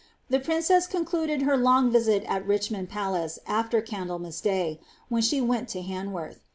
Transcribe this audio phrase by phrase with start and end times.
[0.31, 5.69] The princess concluded her long visit at Richmond Palace ai\er Candlemas day, when she went
[5.69, 6.39] to Han worth.